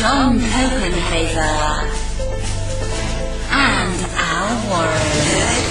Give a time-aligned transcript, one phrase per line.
[0.00, 1.92] John Copenhaver,
[3.50, 4.96] and Al Warren.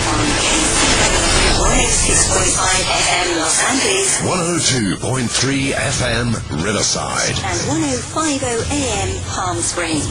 [0.05, 1.09] on KCOA
[1.57, 6.27] 106.5 FM Los Angeles 102.3 FM
[6.63, 7.37] Riverside.
[7.43, 10.05] and 1050 AM Palm Springs.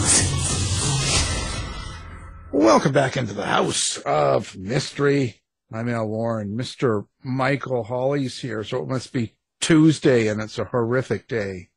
[2.51, 5.43] Welcome back into the house of mystery.
[5.73, 6.57] I'm Al Warren.
[6.57, 7.07] Mr.
[7.23, 11.68] Michael Hawley's here, so it must be Tuesday, and it's a horrific day.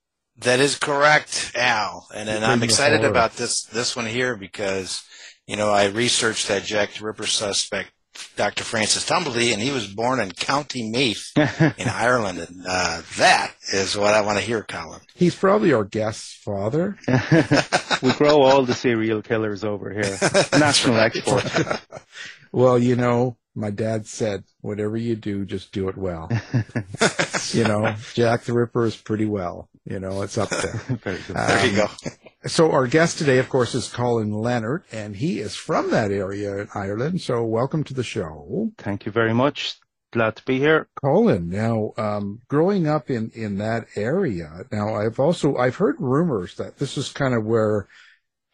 [0.41, 2.07] That is correct, Al.
[2.13, 5.03] And, and I'm excited about this this one here because,
[5.45, 7.91] you know, I researched that Jack the Ripper suspect,
[8.37, 8.63] Dr.
[8.63, 12.39] Francis Tumblety, and he was born in County Meath in Ireland.
[12.39, 15.01] And uh, that is what I want to hear, Colin.
[15.13, 16.97] He's probably our guest's father.
[18.01, 20.17] we grow all the serial killers over here.
[20.59, 21.81] National export.
[22.51, 26.29] Well, you know, my dad said, whatever you do, just do it well.
[27.51, 29.69] you know, Jack the Ripper is pretty well.
[29.85, 30.73] You know, it's up there.
[31.03, 31.35] Very good.
[31.35, 32.11] There you Um, go.
[32.47, 36.57] So our guest today, of course, is Colin Leonard, and he is from that area
[36.59, 37.21] in Ireland.
[37.21, 38.71] So welcome to the show.
[38.77, 39.79] Thank you very much.
[40.13, 40.87] Glad to be here.
[41.01, 46.55] Colin, now, um, growing up in, in that area, now I've also, I've heard rumors
[46.55, 47.87] that this is kind of where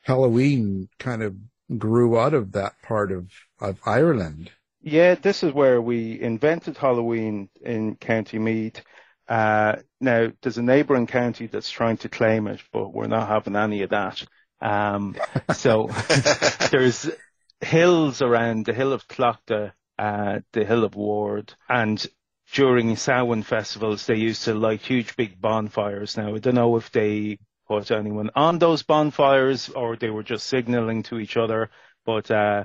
[0.03, 1.35] Halloween kind of
[1.77, 4.51] grew out of that part of, of Ireland.
[4.87, 8.81] Yeah, this is where we invented Halloween in County Meath.
[9.27, 13.57] Uh, now, there's a neighbouring county that's trying to claim it, but we're not having
[13.57, 14.23] any of that.
[14.61, 15.17] Um,
[15.53, 15.87] so
[16.71, 17.09] there's
[17.59, 22.07] hills around the hill of Tlachtga, uh, the hill of Ward, and
[22.53, 26.15] during Samhain festivals, they used to light huge big bonfires.
[26.15, 30.47] Now, I don't know if they put anyone on those bonfires or they were just
[30.47, 31.71] signalling to each other,
[32.05, 32.63] but, uh,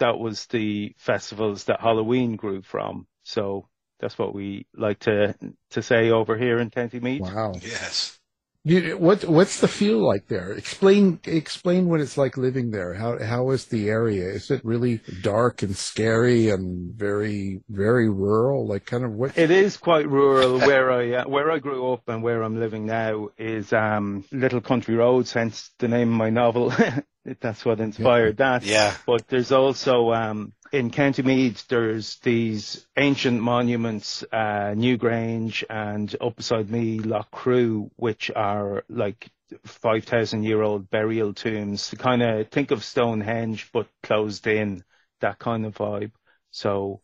[0.00, 3.06] that was the festivals that Halloween grew from.
[3.22, 3.68] So
[4.00, 5.34] that's what we like to,
[5.70, 7.22] to say over here in County Meath.
[7.22, 7.54] Wow.
[7.62, 8.18] Yes.
[8.62, 10.52] You, what, what's the feel like there?
[10.52, 12.92] Explain, explain what it's like living there.
[12.92, 14.28] How, how is the area?
[14.28, 18.68] Is it really dark and scary and very, very rural?
[18.68, 19.38] Like kind of what?
[19.38, 22.84] It is quite rural where I uh, where I grew up and where I'm living
[22.84, 26.70] now is um, little country roads, hence the name of my novel.
[27.40, 28.64] That's what inspired that.
[28.64, 28.94] Yeah.
[29.06, 36.36] But there's also um, in County Meath, there's these ancient monuments, uh, Newgrange and up
[36.36, 39.28] beside me, Loughcrew, which are like
[39.64, 41.92] 5,000 year old burial tombs.
[41.98, 44.84] Kind of think of Stonehenge, but closed in,
[45.20, 46.12] that kind of vibe.
[46.52, 47.00] So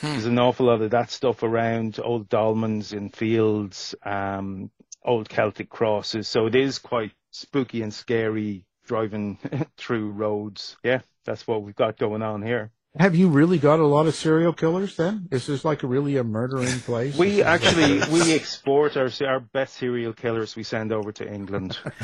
[0.00, 4.70] there's an awful lot of that stuff around, old dolmens in fields, um,
[5.04, 6.26] old Celtic crosses.
[6.26, 9.38] So it is quite spooky and scary driving
[9.76, 10.76] through roads.
[10.82, 12.72] Yeah, that's what we've got going on here.
[12.98, 15.28] Have you really got a lot of serial killers then?
[15.30, 17.16] Is this like a really a murdering place?
[17.16, 20.56] We actually we export our our best serial killers.
[20.56, 21.78] We send over to England.
[21.84, 21.94] and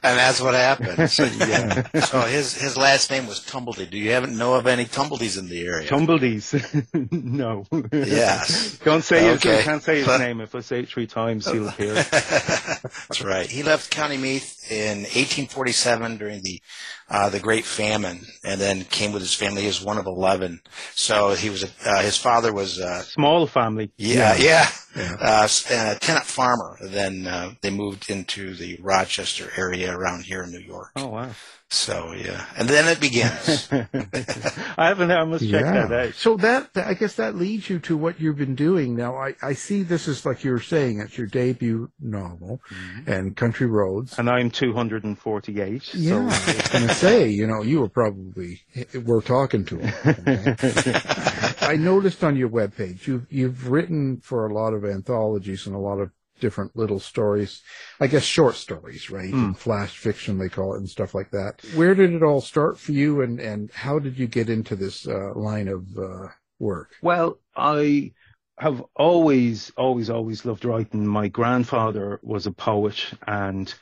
[0.00, 1.10] that's what happened.
[1.10, 1.82] So, yeah.
[2.00, 3.90] so his his last name was Tumblety.
[3.90, 5.86] Do you haven't know of any Tumbleties in the area?
[5.86, 7.12] Tumbledees.
[7.12, 7.66] no.
[7.92, 8.78] Yes.
[8.78, 9.62] Don't say his Okay.
[9.64, 10.40] can't say his name.
[10.40, 11.92] If I say it three times, he'll appear.
[11.92, 13.46] That's right.
[13.46, 16.62] He left County Meath in 1847 during the
[17.10, 19.62] uh, the Great Famine, and then came with his family.
[19.62, 20.60] He was one of eleven.
[20.94, 21.62] So he was.
[21.64, 22.78] A, uh, his father was.
[22.80, 23.90] Uh, Small family.
[23.96, 26.76] yeah, yeah, Uh, and a tenant farmer.
[26.82, 30.90] Then uh, they moved into the Rochester area around here in New York.
[30.96, 31.30] Oh wow.
[31.70, 33.66] So yeah, and then it begins.
[33.72, 35.10] I haven't.
[35.10, 36.12] I must check that out.
[36.14, 38.94] So that, I guess that leads you to what you've been doing.
[38.94, 43.10] Now, I, I see this is like you were saying, it's your debut novel Mm-hmm.
[43.10, 44.18] and Country Roads.
[44.18, 45.94] And I'm 248.
[45.94, 48.60] Yeah, I was going to say, you know, you were probably,
[49.06, 49.94] we're talking to him.
[50.06, 51.41] okay?
[51.62, 55.78] I noticed on your webpage, you've, you've written for a lot of anthologies and a
[55.78, 56.10] lot of
[56.40, 57.62] different little stories,
[58.00, 59.32] I guess short stories, right?
[59.32, 61.62] And flash fiction, they call it and stuff like that.
[61.74, 65.06] Where did it all start for you and, and how did you get into this
[65.06, 66.28] uh, line of uh,
[66.58, 66.90] work?
[67.00, 68.12] Well, I
[68.58, 71.06] have always, always, always loved writing.
[71.06, 73.72] My grandfather was a poet and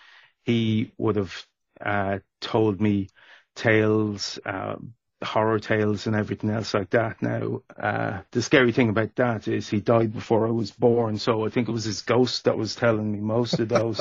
[0.44, 1.46] he would have
[1.80, 3.08] uh, told me
[3.56, 4.76] tales, uh,
[5.22, 7.20] horror tales and everything else like that.
[7.22, 11.46] Now, uh, the scary thing about that is he died before I was born, so
[11.46, 14.00] I think it was his ghost that was telling me most of those.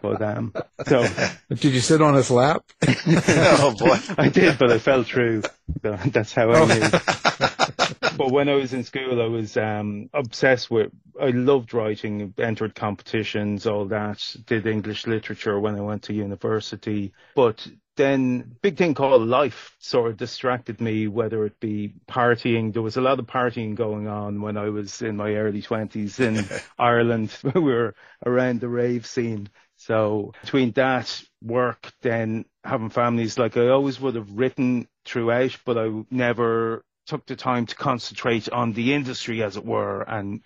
[0.00, 0.54] but um,
[0.86, 1.06] so
[1.48, 2.64] did you sit on his lap?
[2.86, 5.42] oh boy, I did, but I fell through.
[5.82, 6.80] So that's how I knew.
[8.16, 10.92] but when I was in school, I was um, obsessed with.
[11.22, 14.34] I loved writing, entered competitions, all that.
[14.44, 17.64] Did English literature when I went to university, but
[17.96, 22.72] then big thing called life sort of distracted me, whether it be partying.
[22.72, 26.18] There was a lot of partying going on when I was in my early twenties
[26.18, 26.44] in
[26.78, 27.36] Ireland.
[27.54, 27.94] we were
[28.26, 29.48] around the rave scene.
[29.76, 35.78] So between that work, then having families, like I always would have written throughout, but
[35.78, 40.42] I never took the time to concentrate on the industry as it were and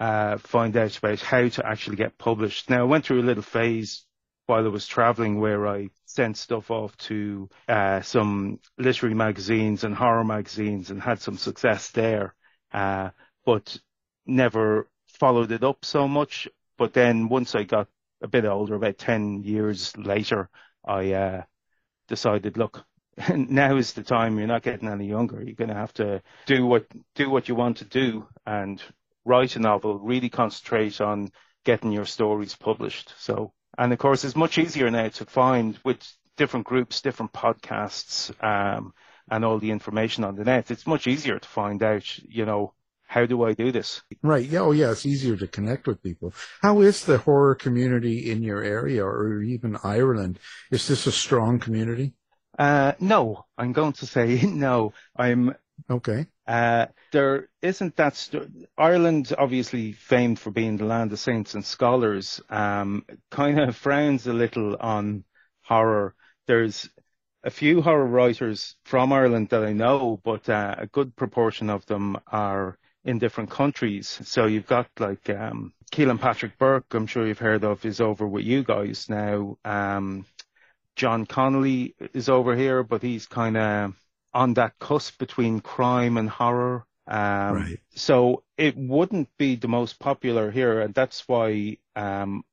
[0.00, 2.70] uh, find out about how to actually get published.
[2.70, 4.06] Now I went through a little phase
[4.46, 9.94] while I was traveling where I sent stuff off to uh, some literary magazines and
[9.94, 12.34] horror magazines and had some success there,
[12.72, 13.10] uh,
[13.44, 13.76] but
[14.26, 16.48] never followed it up so much.
[16.78, 17.86] But then once I got
[18.22, 20.48] a bit older, about 10 years later,
[20.82, 21.42] I uh,
[22.08, 22.84] decided, look,
[23.36, 24.38] now is the time.
[24.38, 25.42] You're not getting any younger.
[25.42, 28.82] You're going to have to do what do what you want to do and
[29.24, 29.98] write a novel.
[29.98, 31.30] Really concentrate on
[31.64, 33.14] getting your stories published.
[33.18, 35.98] So and of course, it's much easier now to find with
[36.36, 38.92] different groups, different podcasts, um,
[39.30, 40.70] and all the information on the net.
[40.70, 42.74] It's much easier to find out, you know,
[43.06, 44.02] how do I do this?
[44.22, 44.44] Right.
[44.44, 44.60] Yeah.
[44.60, 44.90] Oh, yeah.
[44.92, 46.32] It's easier to connect with people.
[46.62, 50.38] How is the horror community in your area or even Ireland?
[50.70, 52.14] Is this a strong community?
[52.58, 54.92] Uh, no, I'm going to say no.
[55.16, 55.54] I'm
[55.88, 56.26] okay.
[56.46, 58.16] Uh, there isn't that.
[58.16, 63.76] St- Ireland, obviously famed for being the land of saints and scholars, um, kind of
[63.76, 65.24] frowns a little on
[65.62, 66.14] horror.
[66.46, 66.88] There's
[67.44, 71.86] a few horror writers from Ireland that I know, but uh, a good proportion of
[71.86, 74.20] them are in different countries.
[74.24, 78.26] So you've got like um, Kealan Patrick Burke, I'm sure you've heard of, is over
[78.26, 79.56] with you guys now.
[79.64, 80.26] Um,
[80.96, 83.94] John Connolly is over here, but he's kind of
[84.32, 86.86] on that cusp between crime and horror.
[87.06, 87.80] Um, right.
[87.94, 92.44] So it wouldn't be the most popular here, and that's why um,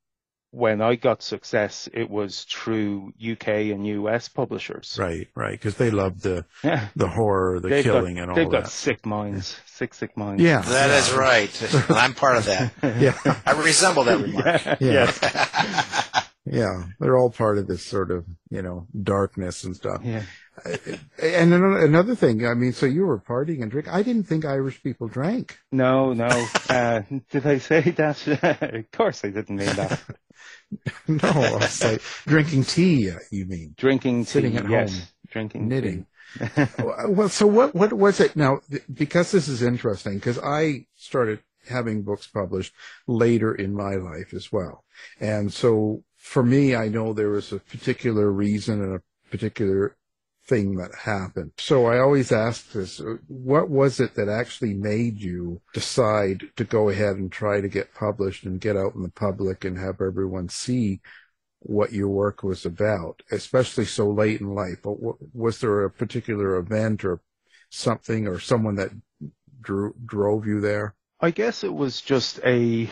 [0.51, 4.97] when I got success, it was through UK and US publishers.
[5.00, 6.88] Right, right, because they love the yeah.
[6.95, 8.51] the horror, the they've killing, got, and all they've that.
[8.51, 10.41] They've got sick minds, sick, sick minds.
[10.41, 10.97] Yeah, that yeah.
[10.97, 11.89] is right.
[11.91, 12.71] I'm part of that.
[13.00, 14.81] yeah, I resemble that remark.
[14.81, 15.12] Yeah.
[15.21, 16.21] yeah.
[16.45, 20.01] yeah, they're all part of this sort of, you know, darkness and stuff.
[20.03, 20.24] Yeah.
[21.21, 23.94] And another thing, I mean, so you were partying and drinking.
[23.94, 25.59] I didn't think Irish people drank.
[25.71, 26.48] No, no.
[26.69, 28.27] Uh, did I say that?
[28.74, 30.01] of course I didn't mean that.
[31.07, 33.74] no, I was like drinking tea, you mean.
[33.77, 34.94] Drinking tea, Sitting at yes.
[34.94, 35.07] home.
[35.30, 36.06] Drinking knitting.
[36.80, 38.60] well, so what, what was it now?
[38.92, 41.39] Because this is interesting, because I started
[41.69, 42.74] having books published
[43.07, 44.83] later in my life as well.
[45.19, 49.95] And so for me, I know there was a particular reason and a particular
[50.47, 51.51] thing that happened.
[51.57, 56.89] So I always ask this, what was it that actually made you decide to go
[56.89, 60.49] ahead and try to get published and get out in the public and have everyone
[60.49, 61.01] see
[61.59, 64.79] what your work was about, especially so late in life?
[64.83, 67.19] Was there a particular event or
[67.69, 68.91] something or someone that
[69.61, 70.95] drew, drove you there?
[71.19, 72.89] I guess it was just a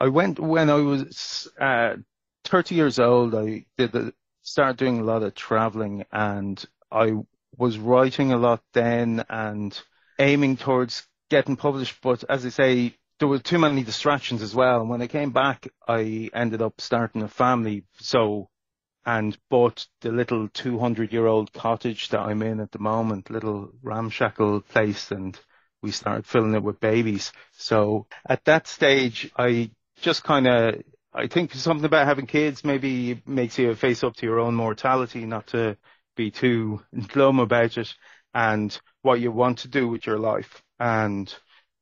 [0.00, 1.96] I went when I was uh,
[2.44, 3.34] 30 years old.
[3.34, 7.12] I did the, start doing a lot of traveling, and I
[7.56, 9.78] was writing a lot then and
[10.18, 12.00] aiming towards getting published.
[12.02, 14.80] But as I say, there were too many distractions as well.
[14.80, 17.84] And when I came back, I ended up starting a family.
[17.98, 18.48] So,
[19.06, 23.70] and bought the little 200 year old cottage that I'm in at the moment, little
[23.82, 25.10] ramshackle place.
[25.10, 25.38] And
[25.82, 27.32] we started filling it with babies.
[27.52, 29.70] So at that stage, I
[30.00, 30.82] just kind of,
[31.12, 35.26] I think something about having kids maybe makes you face up to your own mortality,
[35.26, 35.76] not to
[36.16, 37.94] be too glum about it
[38.34, 40.62] and what you want to do with your life.
[40.78, 41.32] And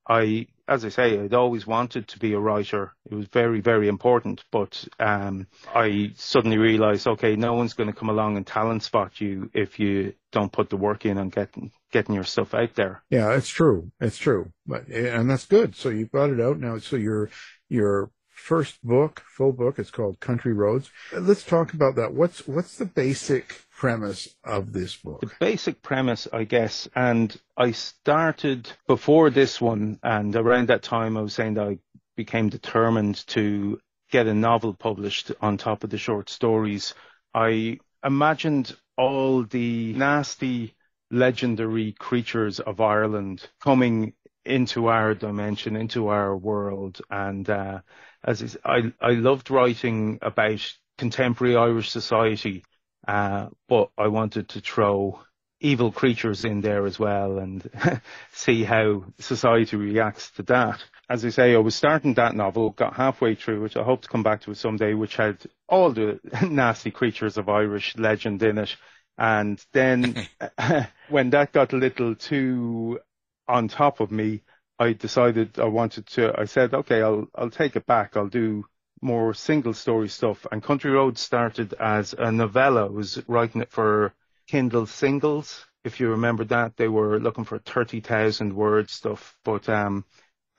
[0.08, 2.92] I, as I say, I'd always wanted to be a writer.
[3.11, 4.42] It was very, very important.
[4.50, 9.20] But um, I suddenly realised, okay, no one's going to come along and talent spot
[9.20, 13.02] you if you don't put the work in on getting getting your stuff out there.
[13.11, 13.90] Yeah, it's true.
[14.00, 14.52] It's true.
[14.66, 15.76] But and that's good.
[15.76, 16.78] So you got it out now.
[16.78, 17.30] So you're
[17.68, 20.90] your first book, full book, it's called Country Roads.
[21.12, 22.14] Let's talk about that.
[22.14, 25.21] What's what's the basic premise of this book?
[25.21, 31.16] The basic premise, I guess, and I started before this one, and around that time,
[31.16, 31.78] I was saying that I
[32.16, 33.78] became determined to
[34.11, 36.95] get a novel published on top of the short stories.
[37.35, 40.75] I imagined all the nasty
[41.11, 44.14] legendary creatures of Ireland coming
[44.45, 47.00] into our dimension, into our world.
[47.11, 47.80] And uh,
[48.25, 50.60] as I, I loved writing about
[50.96, 52.64] contemporary Irish society,
[53.06, 55.20] uh, but I wanted to throw
[55.60, 57.68] evil creatures in there as well and
[58.32, 60.82] see how society reacts to that.
[61.08, 64.08] As I say, I was starting that novel, got halfway through, which I hope to
[64.08, 68.76] come back to someday, which had all the nasty creatures of Irish legend in it.
[69.16, 70.28] And then
[71.08, 73.00] when that got a little too
[73.48, 74.42] on top of me,
[74.80, 78.16] I decided I wanted to, I said, okay, I'll, I'll take it back.
[78.16, 78.64] I'll do
[79.02, 80.47] more single story stuff.
[80.52, 82.87] And Country Road started as a novella.
[82.87, 84.14] I was writing it for
[84.47, 85.66] Kindle singles.
[85.85, 89.37] If you remember that, they were looking for 30,000 word stuff.
[89.44, 90.04] But, um,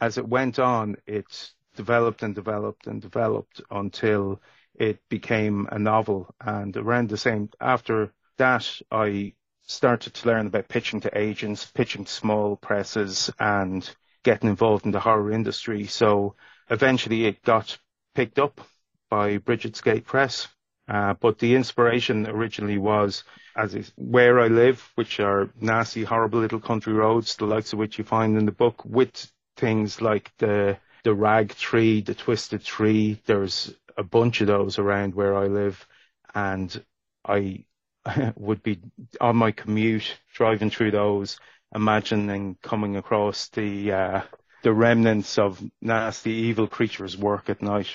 [0.01, 4.41] as it went on, it developed and developed and developed until
[4.75, 6.33] it became a novel.
[6.41, 12.05] And around the same, after that, I started to learn about pitching to agents, pitching
[12.05, 13.89] to small presses and
[14.23, 15.87] getting involved in the horror industry.
[15.87, 16.35] So
[16.69, 17.77] eventually it got
[18.15, 18.61] picked up
[19.09, 20.47] by Brigid's Gate Press.
[20.87, 23.23] Uh, but the inspiration originally was
[23.55, 27.79] as is where I live, which are nasty, horrible little country roads, the likes of
[27.79, 32.63] which you find in the book, with things like the the rag tree, the twisted
[32.63, 33.21] tree.
[33.25, 35.85] There's a bunch of those around where I live,
[36.33, 36.83] and
[37.27, 37.65] I
[38.35, 38.79] would be
[39.19, 41.39] on my commute driving through those,
[41.73, 44.21] imagining coming across the uh,
[44.63, 47.87] the remnants of nasty evil creatures work at night.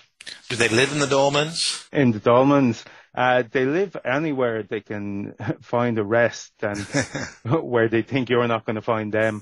[0.49, 1.87] Do they live in the dolmens?
[1.93, 2.85] In the dolmens.
[3.14, 6.78] Uh, they live anywhere they can find a rest and
[7.45, 9.40] where they think you're not going to find them.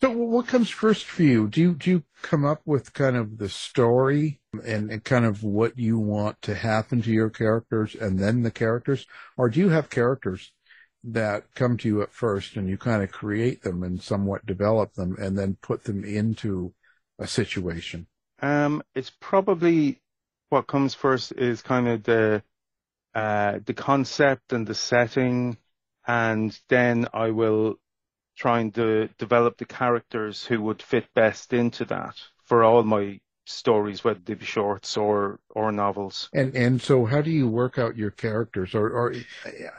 [0.00, 1.46] So what comes first for you?
[1.46, 5.44] Do you, do you come up with kind of the story and, and, kind of
[5.44, 9.06] what you want to happen to your characters and then the characters?
[9.36, 10.50] Or do you have characters
[11.04, 14.94] that come to you at first and you kind of create them and somewhat develop
[14.94, 16.72] them and then put them into
[17.18, 18.06] a situation?
[18.40, 20.00] Um, it's probably
[20.48, 22.42] what comes first is kind of the,
[23.14, 25.56] uh, the concept and the setting.
[26.06, 27.76] And then I will
[28.36, 34.04] trying to develop the characters who would fit best into that for all my stories,
[34.04, 36.28] whether they be shorts or or novels.
[36.32, 38.74] And and so, how do you work out your characters?
[38.74, 39.14] Or, or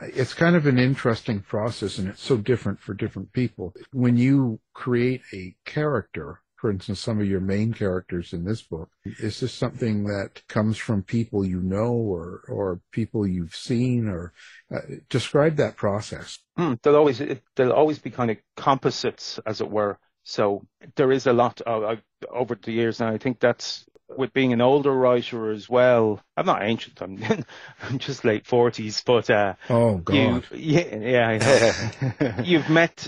[0.00, 3.74] it's kind of an interesting process, and it's so different for different people.
[3.92, 8.88] When you create a character, for instance, some of your main characters in this book,
[9.04, 14.32] is this something that comes from people you know or, or people you've seen or
[14.74, 14.78] uh,
[15.10, 16.38] describe that process?
[16.58, 17.20] Mm, there'll always,
[17.54, 19.98] there'll always be kind of composites, as it were.
[20.24, 20.66] So
[20.96, 21.96] there is a lot of, uh,
[22.30, 26.20] over the years, and I think that's with being an older writer as well.
[26.36, 27.00] I'm not ancient.
[27.02, 27.22] I'm,
[27.82, 33.06] I'm just late forties, but uh, oh god, you, yeah, yeah, you've met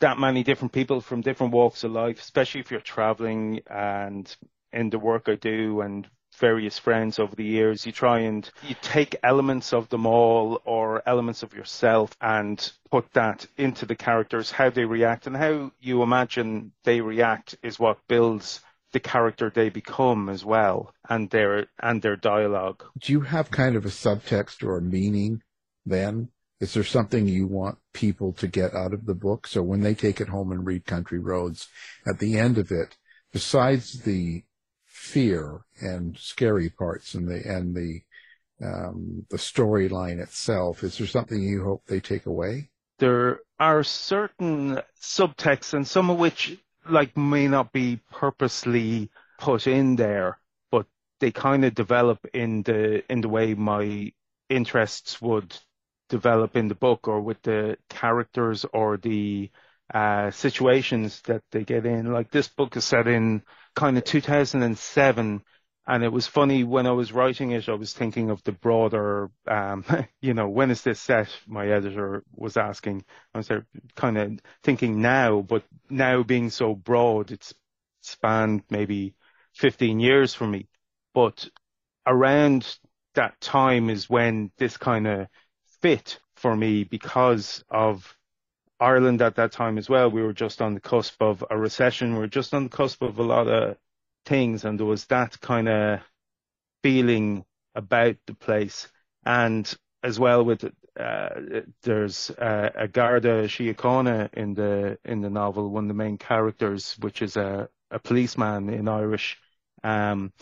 [0.00, 4.34] that many different people from different walks of life, especially if you're traveling and
[4.72, 8.74] in the work I do and various friends over the years, you try and you
[8.80, 14.50] take elements of them all or elements of yourself and put that into the characters,
[14.50, 18.60] how they react and how you imagine they react is what builds
[18.92, 22.84] the character they become as well and their and their dialogue.
[22.98, 25.42] Do you have kind of a subtext or a meaning
[25.84, 26.28] then
[26.62, 29.48] is there something you want people to get out of the book?
[29.48, 31.66] So when they take it home and read Country Roads,
[32.06, 32.96] at the end of it,
[33.32, 34.44] besides the
[35.12, 38.00] fear and scary parts and the and the
[38.64, 42.70] um, the storyline itself, is there something you hope they take away?
[42.98, 46.56] There are certain subtexts, and some of which
[46.88, 50.38] like may not be purposely put in there,
[50.70, 50.86] but
[51.20, 54.12] they kind of develop in the in the way my
[54.48, 55.54] interests would
[56.08, 59.50] develop in the book or with the characters or the
[59.92, 62.12] uh, situations that they get in.
[62.12, 63.42] Like this book is set in
[63.74, 65.42] kind of 2007.
[65.86, 69.30] And it was funny when I was writing it, I was thinking of the broader,
[69.48, 69.84] um,
[70.20, 71.28] you know, when is this set?
[71.46, 73.04] My editor was asking.
[73.34, 73.50] I was
[73.96, 77.52] kind of thinking now, but now being so broad, it's
[78.02, 79.14] spanned maybe
[79.54, 80.68] 15 years for me.
[81.14, 81.48] But
[82.06, 82.78] around
[83.14, 85.26] that time is when this kind of
[85.80, 88.16] fit for me because of
[88.82, 90.10] Ireland at that time as well.
[90.10, 92.14] We were just on the cusp of a recession.
[92.14, 93.76] We were just on the cusp of a lot of
[94.26, 96.00] things, and there was that kind of
[96.82, 98.88] feeling about the place.
[99.24, 99.72] And
[100.02, 100.64] as well with
[100.98, 101.28] uh,
[101.82, 106.96] there's uh, a Garda Síochána in the in the novel, one of the main characters,
[107.00, 109.38] which is a, a policeman in Irish.
[109.84, 110.32] Um,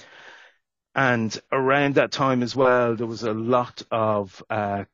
[0.94, 4.84] and around that time as well, there was a lot of uh,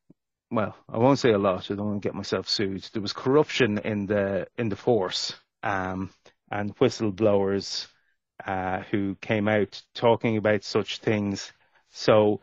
[0.51, 1.71] well, I won't say a lot.
[1.71, 2.89] I don't want to get myself sued.
[2.93, 6.11] There was corruption in the in the force, um,
[6.51, 7.89] and whistleblowers
[8.45, 11.53] uh, who came out talking about such things.
[11.91, 12.41] So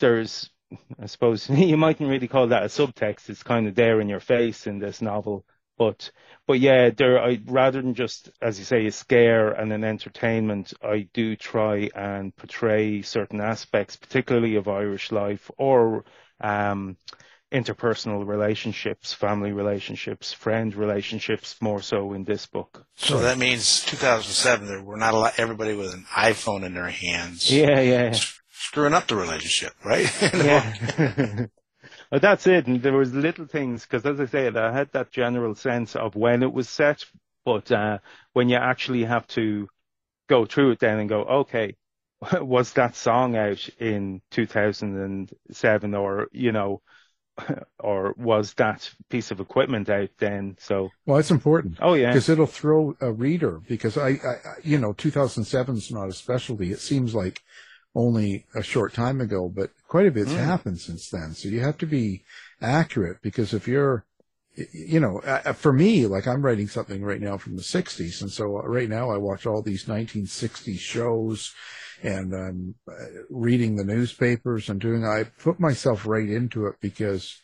[0.00, 0.50] there's,
[0.98, 3.28] I suppose, you mightn't really call that a subtext.
[3.28, 5.44] It's kind of there in your face in this novel.
[5.78, 6.10] But
[6.46, 10.72] but yeah, there I rather than just as you say a scare and an entertainment,
[10.82, 16.04] I do try and portray certain aspects, particularly of Irish life or
[16.42, 16.96] um,
[17.52, 22.86] interpersonal relationships, family relationships, friend relationships, more so in this book.
[22.96, 26.88] So that means 2007, there were not a lot, everybody with an iPhone in their
[26.88, 27.52] hands.
[27.52, 28.14] Yeah, yeah,
[28.50, 30.10] Screwing up the relationship, right?
[30.22, 31.46] yeah.
[32.10, 32.66] well, that's it.
[32.66, 36.14] And there was little things because, as I said, I had that general sense of
[36.14, 37.04] when it was set,
[37.44, 37.98] but uh,
[38.32, 39.68] when you actually have to
[40.28, 41.76] go through it then and go, okay,
[42.40, 46.82] was that song out in 2007 or, you know,
[47.80, 50.56] or was that piece of equipment out then?
[50.60, 51.78] So, well, it's important.
[51.80, 53.60] Oh yeah, because it'll throw a reader.
[53.66, 56.72] Because I, I, you know, 2007 is not a specialty.
[56.72, 57.40] It seems like
[57.94, 60.44] only a short time ago, but quite a bit's mm.
[60.44, 61.34] happened since then.
[61.34, 62.22] So you have to be
[62.60, 64.04] accurate because if you're,
[64.54, 68.30] you know, uh, for me, like I'm writing something right now from the 60s, and
[68.30, 71.54] so right now I watch all these 1960s shows
[72.02, 72.92] and I'm uh,
[73.30, 77.40] reading the newspapers and doing, I put myself right into it because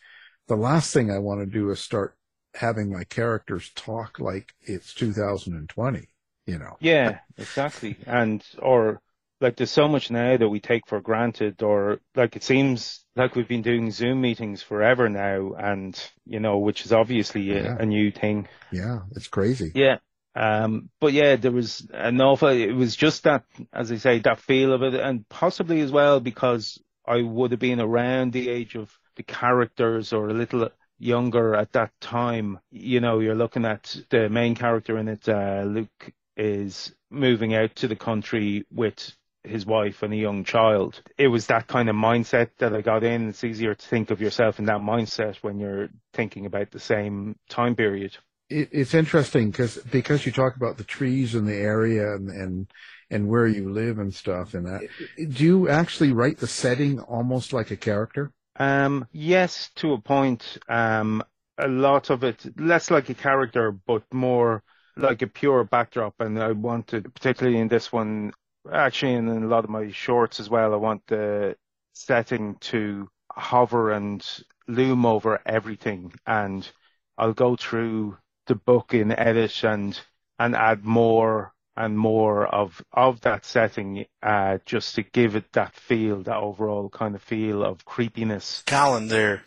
[0.47, 2.15] the last thing I want to do is start
[2.55, 6.09] having my characters talk like it's 2020,
[6.45, 6.77] you know?
[6.79, 7.97] Yeah, exactly.
[8.05, 9.01] And, or
[9.41, 13.35] like there's so much now that we take for granted or like it seems like
[13.35, 17.77] we've been doing Zoom meetings forever now and, you know, which is obviously a, Yeah.
[17.79, 18.47] a new thing.
[18.71, 19.71] Yeah, it's crazy.
[19.73, 19.97] Yeah.
[20.35, 24.39] Um, but yeah, there was an awful, it was just that, as I say, that
[24.39, 28.75] feel of it and possibly as well because I would have been around the age
[28.75, 30.69] of the characters or a little
[30.99, 32.59] younger at that time.
[32.71, 37.75] You know, you're looking at the main character in it, uh, Luke is moving out
[37.77, 41.01] to the country with his wife and a young child.
[41.17, 43.29] It was that kind of mindset that I got in.
[43.29, 47.35] It's easier to think of yourself in that mindset when you're thinking about the same
[47.49, 48.17] time period
[48.49, 52.71] it, it's interesting because because you talk about the trees in the area and and
[53.09, 54.81] and where you live and stuff and that.
[55.17, 58.31] Do you actually write the setting almost like a character?
[58.57, 60.57] Um, yes, to a point.
[60.67, 61.23] Um,
[61.57, 64.63] a lot of it less like a character, but more
[64.95, 66.15] like a pure backdrop.
[66.19, 68.31] And I wanted, particularly in this one,
[68.71, 71.55] actually, and in a lot of my shorts as well, I want the
[71.93, 74.25] setting to hover and
[74.67, 76.13] loom over everything.
[76.25, 76.69] And
[77.17, 78.17] I'll go through
[78.49, 79.97] the book in edit and
[80.37, 85.73] and add more and more of of that setting uh, just to give it that
[85.73, 88.63] feel, that overall kind of feel of creepiness.
[88.67, 89.43] Colin, there,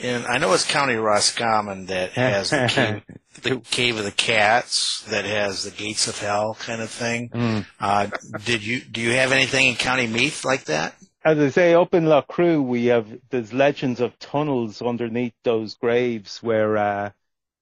[0.00, 3.02] and I know it's County Roscommon that has the cave,
[3.42, 7.28] the cave of the cats, that has the gates of hell kind of thing.
[7.28, 7.66] Mm.
[7.78, 8.08] Uh,
[8.44, 10.94] did you do you have anything in County Meath like that?
[11.24, 16.42] As I say, up in Loughcrew, we have there's legends of tunnels underneath those graves
[16.42, 17.10] where uh,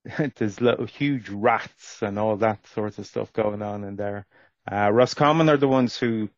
[0.37, 4.27] there's little huge rats and all that sort of stuff going on in there.
[4.71, 6.29] Uh, Roscommon are the ones who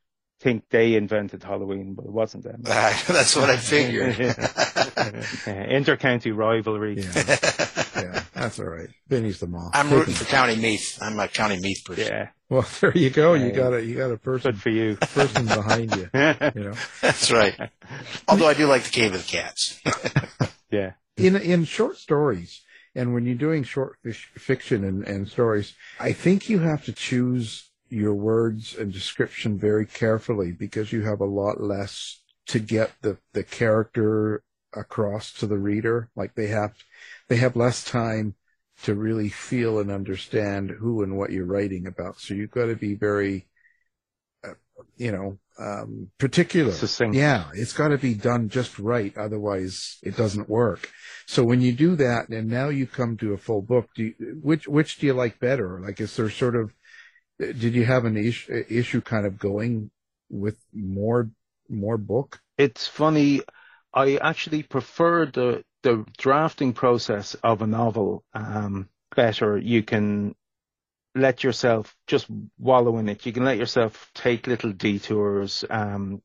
[0.40, 2.60] think they invented Halloween, but it wasn't them.
[2.62, 4.16] That's what I figured.
[5.46, 7.00] Inter-county rivalry.
[7.00, 7.12] Yeah,
[7.96, 8.88] yeah, that's all right.
[9.08, 9.70] Vinny's the mom.
[9.72, 10.98] I'm rooting for County Meath.
[11.00, 12.04] I'm a County Meath person.
[12.06, 13.34] Yeah, Well, there you go.
[13.34, 14.96] You got a you got a person good for you.
[14.96, 16.10] person behind you.
[16.12, 17.58] You know, That's right.
[18.28, 19.80] Although I do like the Cave of the Cats.
[20.70, 20.92] yeah.
[21.16, 22.62] in in short stories,
[22.96, 27.70] and when you're doing short fiction and, and stories, I think you have to choose
[27.88, 33.18] your words and description very carefully because you have a lot less to get the
[33.32, 36.08] the character across to the reader.
[36.16, 36.74] Like they have
[37.28, 38.34] they have less time
[38.82, 42.20] to really feel and understand who and what you're writing about.
[42.20, 43.46] So you've got to be very,
[44.96, 46.72] you know, um, particular.
[46.72, 47.14] Succinct.
[47.14, 49.16] Yeah, it's got to be done just right.
[49.16, 50.90] Otherwise, it doesn't work.
[51.26, 54.14] So when you do that, and now you come to a full book, do you,
[54.42, 55.80] which which do you like better?
[55.80, 56.72] Like, is there sort of
[57.38, 59.90] did you have an issue, issue kind of going
[60.30, 61.30] with more
[61.68, 62.40] more book?
[62.58, 63.42] It's funny.
[63.92, 69.56] I actually prefer the the drafting process of a novel um, better.
[69.56, 70.34] You can
[71.16, 72.26] let yourself just
[72.58, 73.24] wallow in it.
[73.24, 75.64] You can let yourself take little detours.
[75.68, 76.22] Um,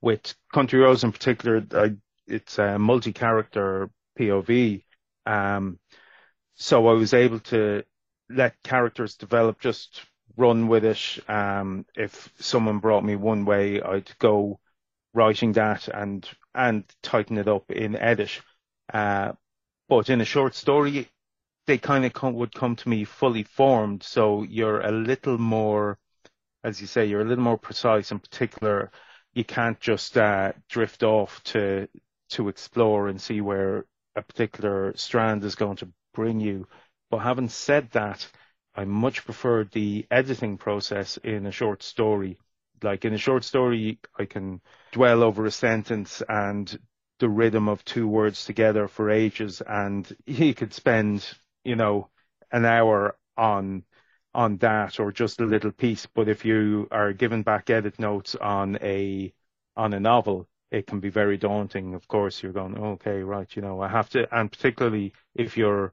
[0.00, 1.96] with Country Roads in particular, I,
[2.26, 4.84] it's a multi-character POV.
[5.26, 5.78] Um,
[6.54, 7.82] so I was able to
[8.30, 10.02] let characters develop, just
[10.36, 11.18] run with it.
[11.28, 14.60] Um, if someone brought me one way, I'd go
[15.14, 18.40] writing that and and tighten it up in edit.
[18.92, 19.32] Uh,
[19.88, 21.08] but in a short story,
[21.68, 24.02] they kind of come, would come to me fully formed.
[24.02, 25.98] So you're a little more,
[26.64, 28.90] as you say, you're a little more precise and particular.
[29.34, 31.88] You can't just uh, drift off to
[32.30, 36.66] to explore and see where a particular strand is going to bring you.
[37.10, 38.26] But having said that,
[38.74, 42.38] I much prefer the editing process in a short story.
[42.82, 44.60] Like in a short story, I can
[44.92, 46.78] dwell over a sentence and
[47.18, 51.26] the rhythm of two words together for ages and you could spend,
[51.68, 52.08] you know,
[52.50, 53.84] an hour on
[54.34, 56.06] on that or just a little piece.
[56.06, 59.32] But if you are given back edit notes on a
[59.76, 61.94] on a novel, it can be very daunting.
[61.94, 65.92] Of course, you're going, okay, right, you know, I have to, and particularly if you're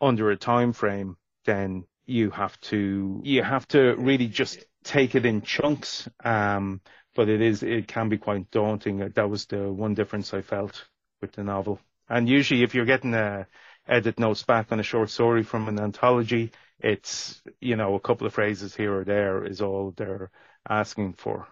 [0.00, 5.26] under a time frame, then you have to you have to really just take it
[5.26, 6.08] in chunks.
[6.24, 6.80] Um,
[7.16, 8.98] but it is it can be quite daunting.
[8.98, 10.86] That was the one difference I felt
[11.20, 11.80] with the novel.
[12.08, 13.46] And usually, if you're getting a
[13.88, 18.26] edit notes back on a short story from an anthology, it's you know a couple
[18.26, 20.30] of phrases here or there is all they're
[20.68, 21.46] asking for.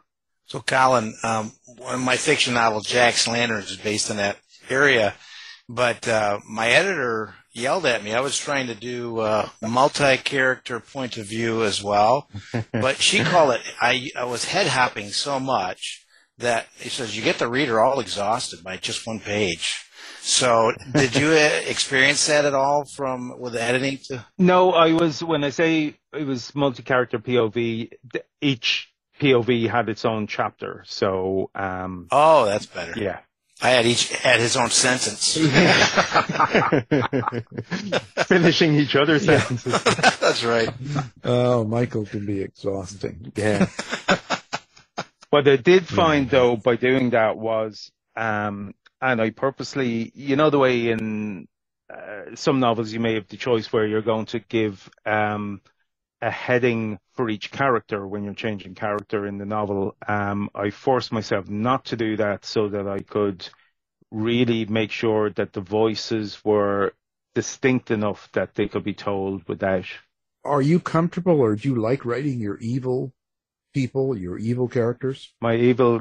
[0.46, 4.36] So, Colin, um, one of my fiction novel, Jack's Lanterns, is based in that
[4.68, 5.14] area.
[5.66, 8.12] But uh, my editor yelled at me.
[8.12, 12.28] I was trying to do uh, multi-character point of view as well,
[12.72, 13.62] but she called it.
[13.80, 16.04] I I was head hopping so much
[16.36, 19.86] that he says you get the reader all exhausted by just one page.
[20.26, 23.98] So, did you uh, experience that at all from with editing?
[24.06, 27.90] To- no, I was when I say it was multi-character POV.
[28.40, 30.82] Each POV had its own chapter.
[30.86, 32.94] So, um, oh, that's better.
[32.96, 33.18] Yeah.
[33.60, 35.36] I had each had his own sentence.
[38.26, 39.82] Finishing each other's sentences.
[40.20, 40.70] That's right.
[41.22, 43.32] Oh, Michael can be exhausting.
[43.36, 43.68] Yeah.
[45.30, 48.74] what I did find though by doing that was, um,
[49.04, 51.46] and I purposely, you know, the way in
[51.92, 55.60] uh, some novels you may have the choice where you're going to give um,
[56.22, 59.94] a heading for each character when you're changing character in the novel.
[60.08, 63.46] Um, I forced myself not to do that so that I could
[64.10, 66.94] really make sure that the voices were
[67.34, 69.84] distinct enough that they could be told without.
[70.44, 73.12] Are you comfortable or do you like writing your evil
[73.74, 75.34] people, your evil characters?
[75.42, 76.00] My evil,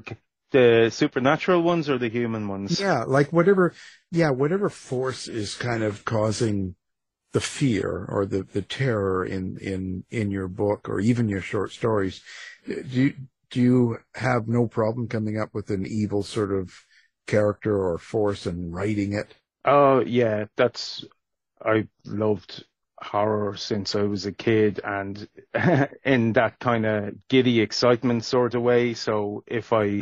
[0.54, 2.80] the supernatural ones or the human ones?
[2.80, 3.74] Yeah, like whatever,
[4.12, 6.76] yeah, whatever force is kind of causing
[7.34, 11.72] the fear or the, the terror in, in, in your book or even your short
[11.72, 12.22] stories.
[12.66, 13.14] Do you,
[13.52, 16.72] do you have no problem coming up with an evil sort of
[17.28, 19.34] character or force and writing it?
[19.66, 21.04] Oh yeah, that's,
[21.62, 22.64] I loved
[23.04, 25.28] horror since I was a kid and
[26.06, 28.94] in that kind of giddy excitement sort of way.
[28.94, 30.02] So if I,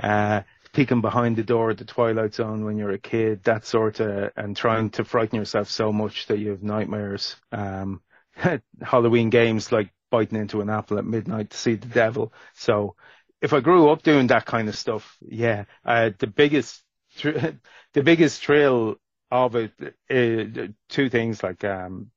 [0.00, 4.00] uh, peeking behind the door at the Twilight Zone when you're a kid, that sort
[4.00, 7.36] of, and trying to frighten yourself so much that you have nightmares.
[7.52, 8.00] Um,
[8.82, 12.32] Halloween games like biting into an apple at midnight to see the devil.
[12.54, 12.96] So
[13.40, 16.82] if I grew up doing that kind of stuff, yeah, uh, the biggest,
[17.22, 18.96] the biggest thrill
[19.32, 19.72] of it,
[20.10, 22.10] uh, two things like, um,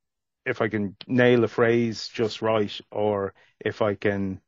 [0.46, 4.42] if I can nail a phrase just right, or if I can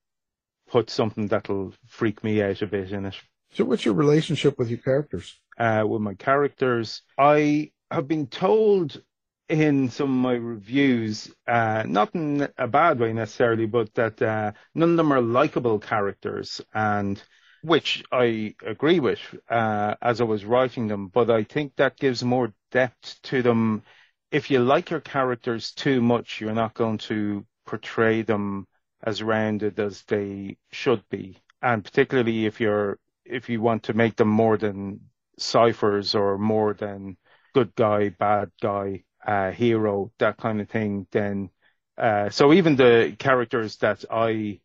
[0.69, 3.15] put something that'll freak me out a bit in it.
[3.53, 5.39] So what's your relationship with your characters?
[5.57, 9.01] Uh, with my characters, I have been told
[9.47, 14.51] in some of my reviews, uh, not in a bad way necessarily, but that uh,
[14.75, 17.23] none of them are likable characters, and
[17.63, 21.07] which I agree with uh, as I was writing them.
[21.07, 23.83] But I think that gives more depth to them.
[24.31, 28.67] If you like your characters too much, you're not going to portray them
[29.03, 34.15] as rounded as they should be, and particularly if you're if you want to make
[34.15, 34.99] them more than
[35.37, 37.17] ciphers or more than
[37.53, 41.49] good guy, bad guy, uh, hero, that kind of thing, then
[41.97, 44.59] uh, so even the characters that I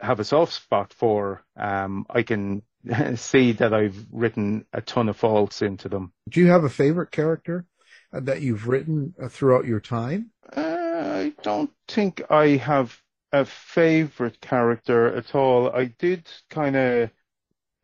[0.00, 2.62] have a soft spot for, um, I can
[3.14, 6.12] see that I've written a ton of faults into them.
[6.28, 7.66] Do you have a favorite character
[8.12, 10.30] that you've written uh, throughout your time?
[10.54, 12.96] Uh, I don't think I have
[13.32, 15.70] a favorite character at all.
[15.70, 17.10] I did kind of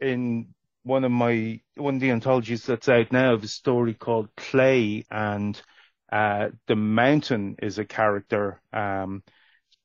[0.01, 0.49] in
[0.83, 5.05] one of my one of the anthologies that's out now of a story called Clay,
[5.11, 5.61] and
[6.11, 9.23] uh, the Mountain is a character, um,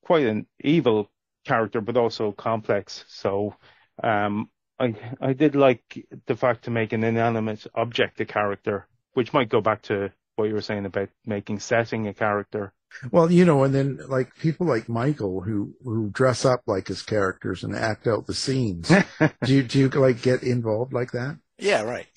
[0.03, 1.11] quite an evil
[1.45, 3.05] character, but also complex.
[3.07, 3.55] So
[4.01, 4.49] um,
[4.83, 9.49] I I did like the fact to make an inanimate object a character, which might
[9.49, 12.73] go back to what you were saying about making setting a character.
[13.11, 17.01] Well, you know, and then like people like Michael who who dress up like his
[17.01, 18.89] characters and act out the scenes.
[19.43, 21.37] do you do you like get involved like that?
[21.57, 22.07] Yeah, right.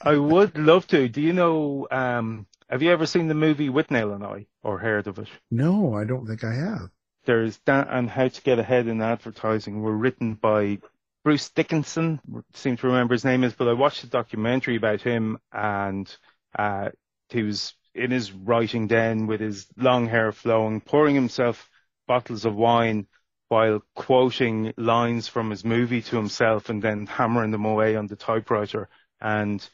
[0.00, 1.08] I would love to.
[1.08, 1.86] Do you know?
[1.90, 5.28] Um, have you ever seen the movie Withnail and I, or heard of it?
[5.50, 6.90] No, I don't think I have.
[7.24, 10.78] There's that and How to Get Ahead in Advertising were written by
[11.26, 12.20] Bruce Dickinson.
[12.54, 16.16] Seem to remember his name is, but I watched a documentary about him, and
[16.56, 16.90] uh,
[17.30, 21.68] he was in his writing den with his long hair flowing, pouring himself
[22.06, 23.08] bottles of wine
[23.48, 28.14] while quoting lines from his movie to himself and then hammering them away on the
[28.14, 28.88] typewriter.
[29.20, 29.68] And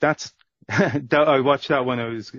[0.00, 0.34] that's,
[0.68, 2.34] that, I watched that when I was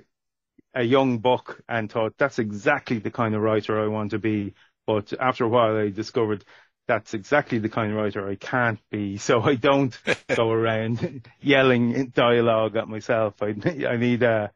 [0.74, 4.52] a young buck and thought that's exactly the kind of writer I want to be.
[4.86, 6.44] But after a while, I discovered
[6.88, 9.18] that's exactly the kind of writer I can't be.
[9.28, 9.96] So I don't
[10.34, 13.34] go around yelling dialogue at myself.
[13.42, 13.54] I,
[13.86, 14.50] I need a,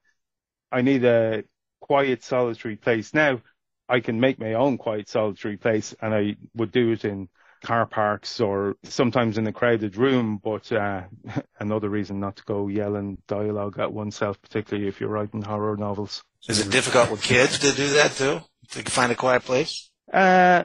[0.73, 1.45] I need a
[1.81, 3.13] quiet, solitary place.
[3.13, 3.43] Now,
[3.89, 7.29] I can make my own quiet solitary place and I would do it in
[7.63, 11.03] car parks or sometimes in a crowded room, but uh,
[11.61, 16.23] another reason not to go yelling dialogue at oneself, particularly if you're writing horror novels.
[16.49, 18.41] Is it difficult with kids to do that too?
[18.71, 19.91] To find a quiet place?
[20.11, 20.65] Uh,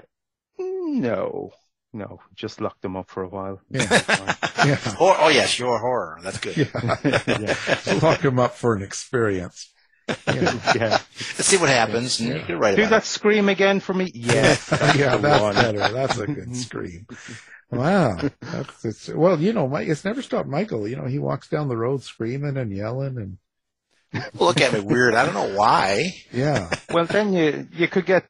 [0.59, 1.51] no,
[1.93, 3.61] no, just lock them up for a while.
[3.69, 3.87] Yeah.
[4.65, 4.95] yeah.
[4.99, 6.19] Or, oh yes, your horror.
[6.23, 6.57] That's good.
[6.57, 6.97] Yeah.
[7.85, 7.99] yeah.
[8.01, 9.71] Lock them up for an experience.
[10.07, 10.99] yeah.
[10.99, 12.19] Let's see what happens.
[12.19, 14.09] And you can write Do about that scream again for me?
[14.13, 14.69] Yes.
[14.95, 15.55] yeah, that's one.
[15.55, 15.93] better.
[15.93, 17.07] That's a good scream.
[17.71, 18.17] Wow.
[18.39, 20.87] That's, it's, well, you know, Mike, it's never stopped Michael.
[20.87, 23.37] You know, he walks down the road screaming and yelling and
[24.13, 24.39] it.
[24.39, 25.15] Look at me weird.
[25.15, 26.15] I don't know why.
[26.31, 26.69] yeah.
[26.89, 28.25] Well, then you you could get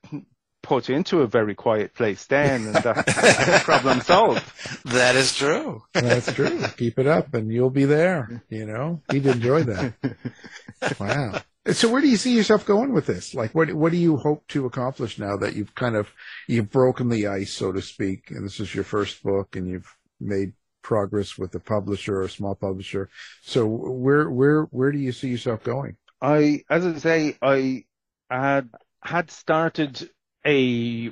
[0.68, 4.44] put you into a very quiet place then, and that's problem solved.
[4.86, 5.84] That is true.
[5.94, 6.62] That's true.
[6.78, 8.44] Keep it up and you'll be there.
[8.50, 9.94] You know, he'd enjoy that.
[11.00, 11.42] Wow.
[11.72, 13.34] So where do you see yourself going with this?
[13.34, 16.08] Like, what, what do you hope to accomplish now that you've kind of,
[16.48, 19.92] you've broken the ice, so to speak, and this is your first book and you've
[20.20, 20.54] made
[20.84, 23.10] progress with a publisher or a small publisher.
[23.42, 25.98] So where, where, where do you see yourself going?
[26.22, 27.86] I, as I say, I
[28.30, 28.70] had
[29.08, 30.10] had started
[30.48, 31.12] a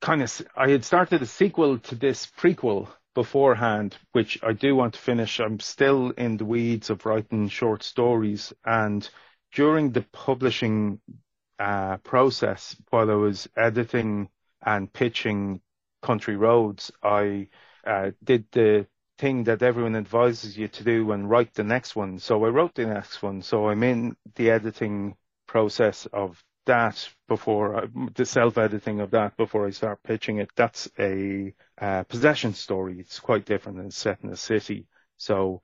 [0.00, 4.94] kind of, I had started a sequel to this prequel beforehand, which I do want
[4.94, 5.40] to finish.
[5.40, 9.08] I'm still in the weeds of writing short stories, and
[9.52, 11.00] during the publishing
[11.58, 14.28] uh, process, while I was editing
[14.62, 15.60] and pitching
[16.02, 17.48] Country Roads, I
[17.84, 18.86] uh, did the
[19.18, 22.18] thing that everyone advises you to do and write the next one.
[22.18, 23.42] So I wrote the next one.
[23.42, 29.70] So I'm in the editing process of that before the self-editing of that before I
[29.70, 30.50] start pitching it.
[30.56, 33.00] That's a uh, possession story.
[33.00, 34.86] It's quite different than set in a city.
[35.16, 35.62] So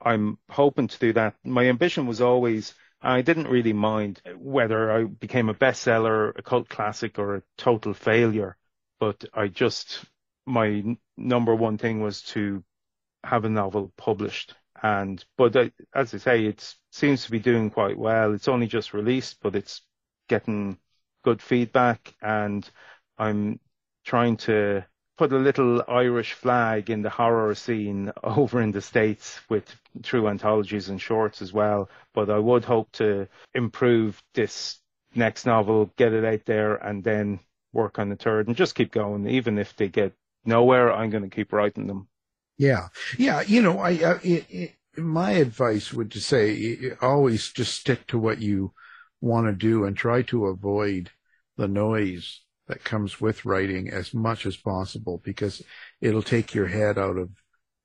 [0.00, 1.34] I'm hoping to do that.
[1.44, 6.68] My ambition was always I didn't really mind whether I became a bestseller, a cult
[6.68, 8.56] classic, or a total failure.
[8.98, 10.04] But I just,
[10.44, 10.84] my
[11.16, 12.62] number one thing was to
[13.24, 14.54] have a novel published.
[14.82, 18.34] And, but I, as I say, it seems to be doing quite well.
[18.34, 19.80] It's only just released, but it's
[20.30, 20.78] getting
[21.24, 22.14] good feedback.
[22.22, 22.68] And
[23.18, 23.58] I'm
[24.04, 24.84] trying to
[25.18, 29.64] put a little Irish flag in the horror scene over in the States with
[30.02, 31.90] true anthologies and shorts as well.
[32.14, 34.78] But I would hope to improve this
[35.14, 37.40] next novel, get it out there, and then
[37.72, 39.28] work on the third and just keep going.
[39.28, 40.12] Even if they get
[40.44, 42.08] nowhere, I'm going to keep writing them.
[42.56, 42.88] Yeah.
[43.18, 43.42] Yeah.
[43.42, 43.90] You know, I,
[44.22, 48.72] it, it, my advice would to say always just stick to what you
[49.20, 51.10] want to do and try to avoid
[51.56, 55.62] the noise that comes with writing as much as possible because
[56.00, 57.30] it'll take your head out of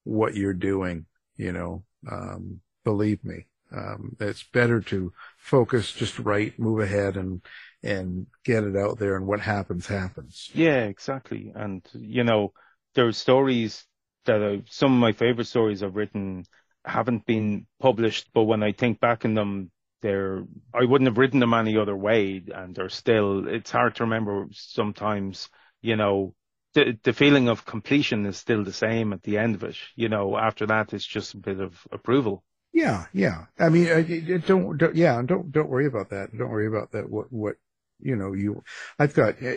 [0.04, 3.48] what you're doing, you know, um, believe me.
[3.76, 7.42] Um, it's better to focus, just write, move ahead and,
[7.84, 10.50] and get it out there and what happens, happens.
[10.54, 11.52] Yeah, exactly.
[11.56, 12.54] And, you know,
[12.94, 13.86] there are stories
[14.26, 16.46] that I, some of my favorite stories I've written
[16.86, 19.72] haven't been published, but when I think back in them,
[20.06, 22.44] they're, I wouldn't have written them any other way.
[22.54, 25.50] And they're still, it's hard to remember sometimes,
[25.82, 26.36] you know,
[26.76, 29.76] the, the feeling of completion is still the same at the end of it.
[29.96, 32.44] You know, after that, it's just a bit of approval.
[32.72, 33.46] Yeah, yeah.
[33.58, 36.38] I mean, don't, don't, yeah, don't, don't worry about that.
[36.38, 37.10] Don't worry about that.
[37.10, 37.56] What, what,
[38.00, 38.64] you know, you,
[39.00, 39.54] I've got uh,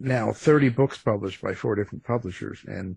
[0.00, 2.96] now 30 books published by four different publishers and,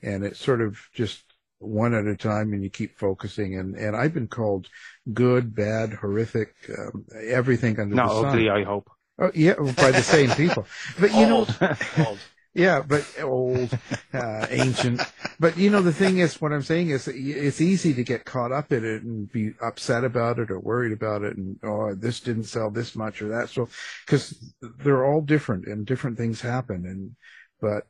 [0.00, 1.24] and it's sort of just
[1.60, 4.68] one at a time and you keep focusing and, and I've been called
[5.12, 8.26] good, bad, horrific, um, everything under Not the sun.
[8.26, 8.90] ugly, I hope.
[9.20, 10.66] Oh, yeah, by the same people.
[10.98, 11.46] But you know,
[12.54, 13.78] yeah, but old,
[14.14, 15.02] uh, ancient.
[15.38, 18.50] But you know, the thing is, what I'm saying is, it's easy to get caught
[18.50, 22.20] up in it and be upset about it or worried about it, and oh, this
[22.20, 23.50] didn't sell this much or that.
[23.50, 23.68] So,
[24.06, 27.14] because they're all different and different things happen, and
[27.60, 27.86] but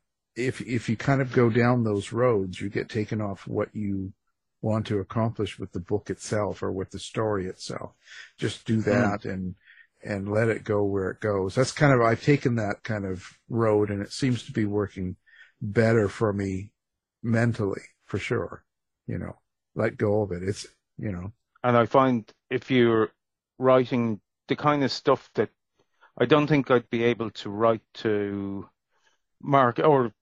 [0.46, 4.12] if if you kind of go down those roads, you get taken off what you
[4.62, 7.92] want to accomplish with the book itself or with the story itself.
[8.38, 9.33] Just do that mm.
[9.33, 9.55] and
[10.03, 11.55] and let it go where it goes.
[11.55, 15.16] That's kind of I've taken that kind of road and it seems to be working
[15.61, 16.70] better for me
[17.22, 18.64] mentally for sure.
[19.07, 19.37] You know,
[19.74, 20.42] let go of it.
[20.42, 20.66] It's
[20.98, 21.33] you know.
[21.62, 23.11] And I find if you're
[23.59, 25.50] writing the kind of stuff that
[26.18, 28.68] I don't think I'd be able to write to
[29.42, 30.12] Mark or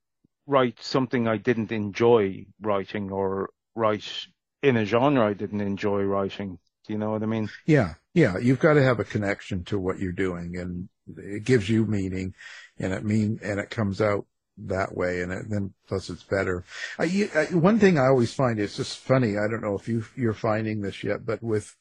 [0.48, 4.26] write something I didn't enjoy writing or write
[4.62, 6.58] in a genre I didn't enjoy writing.
[6.86, 7.50] Do you know what I mean?
[7.66, 8.38] Yeah, yeah.
[8.38, 12.34] You've got to have a connection to what you're doing, and it gives you meaning,
[12.78, 16.64] and it mean and it comes out that way, and it, then plus it's better.
[16.98, 19.36] I, I, one thing I always find is just funny.
[19.36, 21.76] I don't know if you you're finding this yet, but with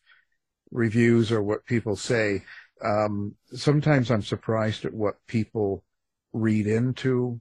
[0.71, 2.43] reviews or what people say,
[2.83, 5.85] um, sometimes I'm surprised at what people
[6.33, 7.39] read into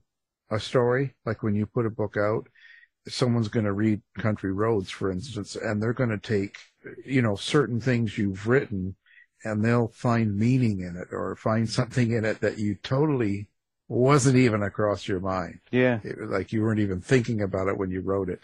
[0.49, 1.15] a story.
[1.25, 2.47] Like when you put a book out,
[3.07, 6.57] someone's going to read Country Roads, for instance, and they're going to take,
[7.05, 8.95] you know, certain things you've written
[9.43, 13.47] and they'll find meaning in it or find something in it that you totally
[13.87, 15.59] wasn't even across your mind.
[15.71, 15.99] Yeah.
[16.03, 18.41] It, like you weren't even thinking about it when you wrote it.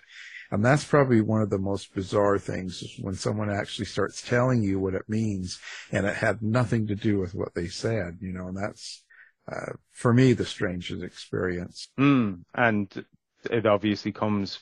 [0.52, 4.62] And that's probably one of the most bizarre things is when someone actually starts telling
[4.62, 5.60] you what it means
[5.92, 9.03] and it had nothing to do with what they said, you know, and that's,
[9.51, 11.89] uh, for me, the strangest experience.
[11.99, 13.06] Mm, and
[13.49, 14.60] it obviously comes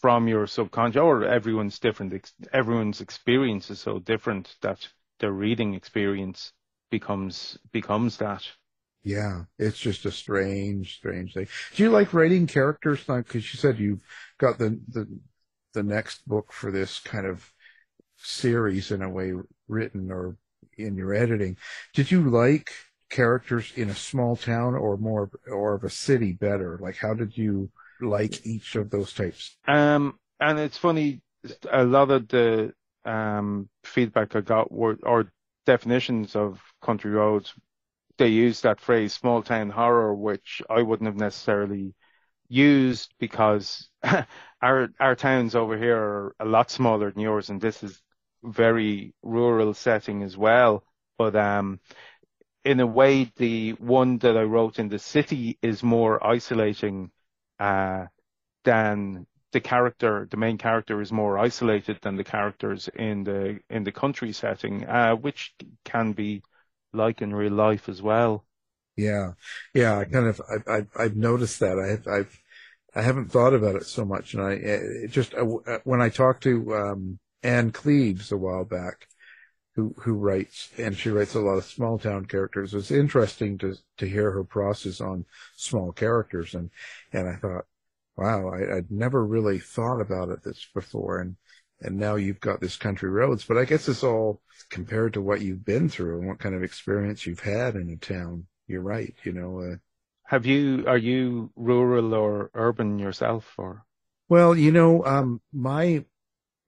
[0.00, 2.32] from your subconscious or everyone's different.
[2.52, 4.86] Everyone's experience is so different that
[5.18, 6.52] their reading experience
[6.90, 8.44] becomes, becomes that.
[9.02, 11.48] Yeah, it's just a strange, strange thing.
[11.74, 13.04] Do you like writing characters?
[13.04, 14.02] Because you said you've
[14.38, 15.06] got the, the
[15.72, 17.52] the next book for this kind of
[18.16, 19.32] series in a way
[19.68, 20.36] written or
[20.76, 21.56] in your editing.
[21.94, 22.70] Did you like
[23.10, 26.78] characters in a small town or more or of a city better?
[26.80, 27.70] Like, how did you
[28.00, 29.56] like each of those types?
[29.68, 31.20] Um, and it's funny,
[31.70, 32.72] a lot of the
[33.04, 35.32] um feedback I got were or
[35.64, 37.54] definitions of country roads
[38.18, 41.94] they use that phrase small town horror, which I wouldn't have necessarily
[42.48, 43.88] used because
[44.62, 48.02] our our towns over here are a lot smaller than yours, and this is
[48.44, 50.84] very rural setting as well.
[51.18, 51.80] But um,
[52.64, 57.10] in a way, the one that I wrote in the city is more isolating
[57.58, 58.06] uh,
[58.64, 60.28] than the character.
[60.30, 64.86] The main character is more isolated than the characters in the in the country setting,
[64.86, 66.42] uh, which can be
[66.92, 68.46] like in real life as well.
[68.96, 69.32] Yeah,
[69.74, 69.98] yeah.
[69.98, 71.78] I kind of I, I I've noticed that.
[71.78, 72.42] I I've
[72.94, 76.42] I haven't thought about it so much, and I just uh, uh, when I talked
[76.44, 79.06] to um, Ann Cleeves a while back,
[79.80, 82.74] who who writes and she writes a lot of small town characters.
[82.74, 85.24] It's interesting to to hear her process on
[85.56, 86.70] small characters, and
[87.12, 87.64] and I thought,
[88.16, 91.36] wow, I, I'd never really thought about it this before, and
[91.80, 93.44] and now you've got this country roads.
[93.44, 96.62] But I guess it's all compared to what you've been through and what kind of
[96.62, 98.46] experience you've had in a town.
[98.66, 99.14] You're right.
[99.24, 99.76] You know, uh,
[100.24, 103.84] have you, are you rural or urban yourself or?
[104.28, 106.04] Well, you know, um, my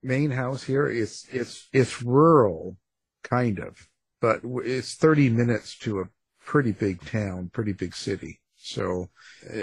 [0.03, 2.77] main house here is, it's, it's rural
[3.22, 3.88] kind of,
[4.20, 6.08] but it's 30 minutes to a
[6.44, 8.40] pretty big town, pretty big city.
[8.56, 9.08] So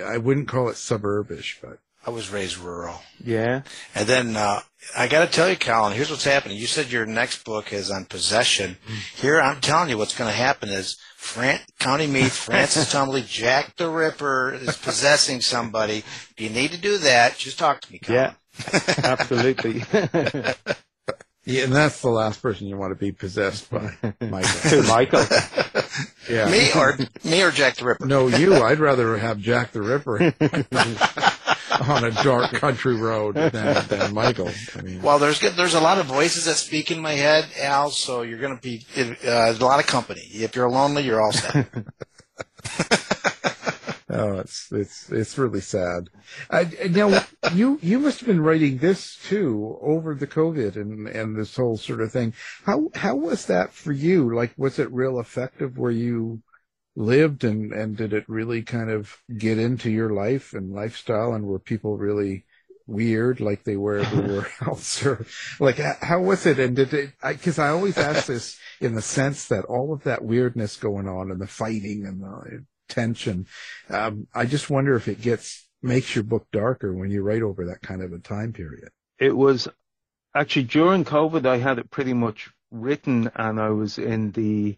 [0.05, 3.01] I wouldn't call it suburbish, but I was raised rural.
[3.23, 3.61] Yeah.
[3.93, 4.61] And then uh,
[4.97, 6.57] I got to tell you, Colin, here's what's happening.
[6.57, 8.77] You said your next book is on possession.
[9.15, 13.75] Here, I'm telling you what's going to happen is Fran- County Meath, Francis Tumblety, Jack
[13.75, 15.99] the Ripper is possessing somebody.
[15.99, 18.33] If you need to do that, just talk to me, Colin.
[18.73, 19.83] Yeah, absolutely.
[21.49, 24.83] Yeah, and that's the last person you want to be possessed by, Michael.
[24.83, 25.25] Michael.
[26.29, 26.47] yeah.
[26.47, 28.05] Me or me or Jack the Ripper?
[28.05, 28.53] No, you.
[28.55, 30.33] I'd rather have Jack the Ripper.
[31.81, 34.51] on a dark country road than, than Michael.
[34.77, 37.89] I mean, well, there's there's a lot of voices that speak in my head, Al.
[37.89, 38.85] So you're going to be
[39.25, 40.21] uh, a lot of company.
[40.31, 41.67] If you're lonely, you're all set.
[44.09, 46.09] Oh, it's it's it's really sad.
[46.49, 51.35] Uh, now you you must have been writing this too over the COVID and and
[51.35, 52.33] this whole sort of thing.
[52.65, 54.33] How how was that for you?
[54.33, 55.77] Like, was it real effective?
[55.77, 56.41] where you
[56.95, 61.45] lived and and did it really kind of get into your life and lifestyle and
[61.45, 62.45] were people really
[62.87, 65.25] weird like they were everywhere else or
[65.60, 69.01] like how was it and did it because I, I, always ask this in the
[69.01, 73.46] sense that all of that weirdness going on and the fighting and the tension
[73.90, 77.67] um, i just wonder if it gets makes your book darker when you write over
[77.67, 79.67] that kind of a time period it was
[80.35, 84.77] actually during covid i had it pretty much written and i was in the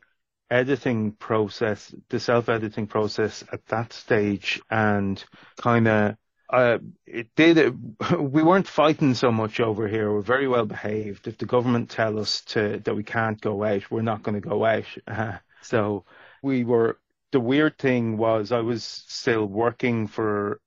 [0.52, 5.24] editing process, the self editing process at that stage, and
[5.58, 6.16] kind of
[6.50, 7.74] uh, it did.
[8.20, 10.12] We weren't fighting so much over here.
[10.12, 11.28] We're very well behaved.
[11.28, 14.48] If the government tell us to that we can't go out, we're not going to
[14.48, 14.86] go out.
[15.08, 16.04] Uh, so
[16.44, 16.98] we were.
[17.32, 20.60] The weird thing was, I was still working for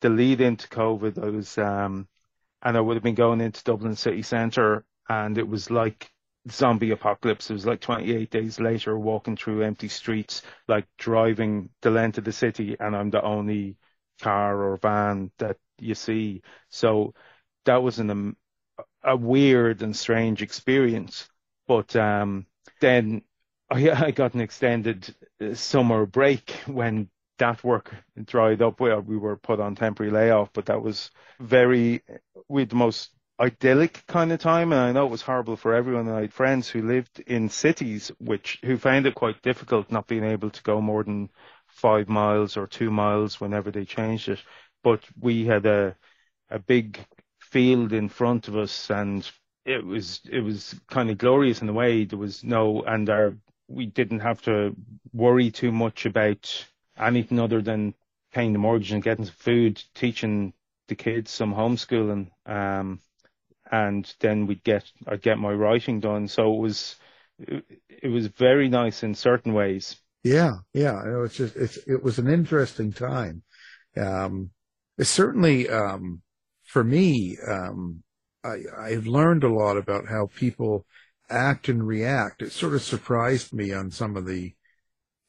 [0.00, 1.22] the lead into COVID.
[1.22, 2.08] I was, um,
[2.62, 6.10] and I would have been going into Dublin city centre, and it was like
[6.50, 7.50] zombie apocalypse.
[7.50, 12.24] It was like 28 days later, walking through empty streets, like driving the length of
[12.24, 13.76] the city, and I'm the only
[14.20, 16.42] car or van that you see.
[16.68, 17.14] So
[17.64, 18.36] that was an, um,
[19.02, 21.28] a weird and strange experience.
[21.66, 22.46] But um,
[22.80, 23.22] then
[23.72, 27.08] I, I, got an extended uh, summer break when
[27.38, 27.94] that work
[28.24, 28.80] dried up.
[28.80, 31.10] Well, we were put on temporary layoff, but that was
[31.40, 32.02] very,
[32.48, 33.10] with the most
[33.40, 34.72] idyllic kind of time.
[34.72, 36.08] And I know it was horrible for everyone.
[36.08, 40.24] I had friends who lived in cities, which, who found it quite difficult not being
[40.24, 41.30] able to go more than
[41.66, 44.40] five miles or two miles whenever they changed it.
[44.84, 45.96] But we had a
[46.50, 46.98] a big
[47.40, 49.28] field in front of us, and
[49.64, 52.04] it was it was kind of glorious in a way.
[52.04, 53.34] There was no, and our
[53.72, 54.76] we didn't have to
[55.12, 56.66] worry too much about
[56.98, 57.94] anything other than
[58.32, 60.52] paying the mortgage and getting some food, teaching
[60.88, 63.00] the kids some homeschooling, um,
[63.70, 66.28] and then we'd get I'd get my writing done.
[66.28, 66.96] So it was
[67.38, 69.96] it, was very nice in certain ways.
[70.22, 71.02] Yeah, yeah.
[71.04, 73.42] It was just it's it was an interesting time.
[73.96, 74.50] Um,
[75.00, 76.22] certainly um,
[76.64, 77.38] for me.
[77.46, 78.02] Um,
[78.44, 80.84] I, I've learned a lot about how people
[81.32, 82.42] act and react.
[82.42, 84.54] It sort of surprised me on some of the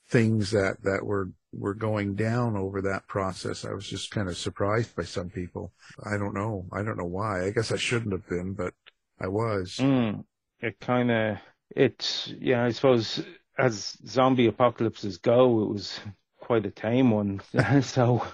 [0.08, 3.66] things that that were were going down over that process.
[3.66, 5.72] I was just kind of surprised by some people.
[6.04, 6.66] I don't know.
[6.72, 7.46] I don't know why.
[7.46, 8.74] I guess I shouldn't have been, but
[9.20, 9.78] I was.
[9.80, 10.26] Mm,
[10.60, 11.38] it kind of
[11.76, 12.64] it's yeah.
[12.64, 13.24] I suppose
[13.58, 16.00] as zombie apocalypses go, it was
[16.40, 17.42] quite a tame one.
[17.82, 18.26] so,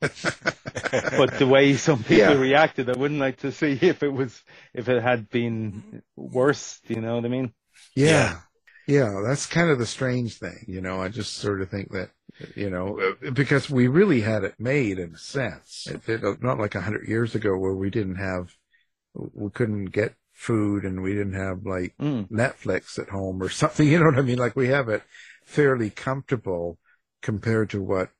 [0.00, 2.32] but the way some people yeah.
[2.34, 4.42] reacted, I wouldn't like to see if it was
[4.74, 6.80] if it had been worse.
[6.86, 7.52] You know what I mean?
[7.94, 8.40] Yeah.
[8.86, 11.00] Yeah, that's kind of the strange thing, you know.
[11.02, 12.10] I just sort of think that,
[12.54, 15.88] you know, because we really had it made in a sense.
[15.88, 18.54] It, it, not like a hundred years ago where we didn't have,
[19.12, 22.30] we couldn't get food and we didn't have like mm.
[22.30, 23.88] Netflix at home or something.
[23.88, 24.38] You know what I mean?
[24.38, 25.02] Like we have it
[25.44, 26.78] fairly comfortable
[27.22, 28.10] compared to what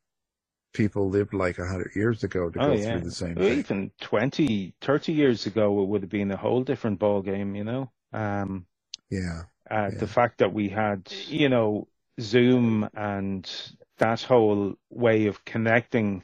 [0.77, 2.93] people lived like a hundred years ago to oh, go yeah.
[2.93, 3.59] through the same well, thing.
[3.59, 7.65] Even 20, 30 years ago, it would have been a whole different ball game, you
[7.65, 7.91] know?
[8.13, 8.67] Um,
[9.11, 9.43] yeah.
[9.71, 9.99] Uh, yeah.
[9.99, 11.89] The fact that we had, you know,
[12.21, 13.51] Zoom and
[13.99, 16.23] that whole way of connecting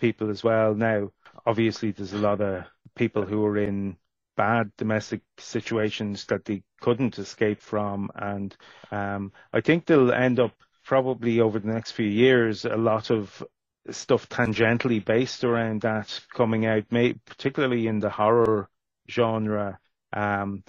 [0.00, 0.74] people as well.
[0.74, 1.12] Now,
[1.46, 2.64] obviously, there's a lot of
[2.96, 3.96] people who are in
[4.36, 8.10] bad domestic situations that they couldn't escape from.
[8.16, 8.56] And
[8.90, 10.52] um, I think they'll end up
[10.84, 13.42] probably over the next few years a lot of
[13.90, 18.68] stuff tangentially based around that coming out, may, particularly in the horror
[19.10, 19.78] genre,
[20.12, 20.64] um,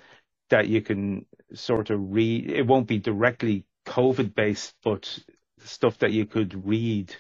[0.49, 2.49] that you can sort of read.
[2.49, 5.19] It won't be directly COVID based, but
[5.63, 7.15] stuff that you could read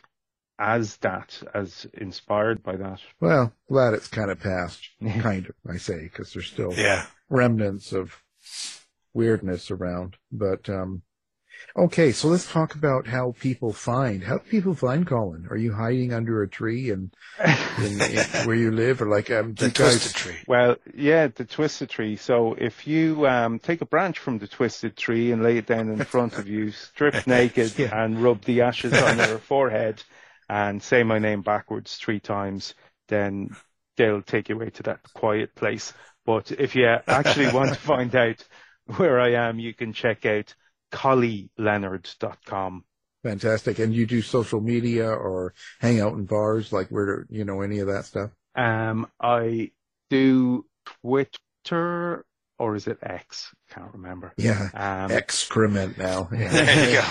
[0.57, 2.99] as that, as inspired by that.
[3.19, 4.87] Well, glad it's kind of past,
[5.19, 7.05] kind of, I say, because there's still yeah.
[7.29, 8.23] remnants of
[9.13, 10.17] weirdness around.
[10.31, 11.01] But um,
[11.75, 14.23] okay, so let's talk about how people find.
[14.23, 15.47] How do people find Colin?
[15.49, 17.13] Are you hiding under a tree and
[18.45, 20.37] where you live, or like um, the twisted tree?
[20.47, 22.15] Well, yeah, the twisted tree.
[22.15, 25.89] So if you um, take a branch from the twisted tree and lay it down
[25.89, 28.03] in front of you, strip naked, yeah.
[28.03, 30.01] and rub the ashes on your forehead
[30.49, 32.75] and say my name backwards three times,
[33.07, 33.49] then
[33.97, 35.93] they'll take you away to that quiet place.
[36.25, 38.43] But if you actually want to find out
[38.97, 40.53] where I am, you can check out
[40.95, 42.85] collieleonard.com.
[43.23, 43.79] Fantastic.
[43.79, 47.79] And you do social media or hang out in bars, like where, you know, any
[47.79, 48.31] of that stuff?
[48.55, 49.71] Um, I
[50.09, 50.65] do
[51.01, 52.25] Twitter
[52.57, 53.53] or is it X?
[53.71, 54.31] Can't remember.
[54.37, 54.69] Yeah.
[54.73, 56.29] Um, excrement now.
[56.31, 56.49] Yeah.
[56.51, 57.05] there you go.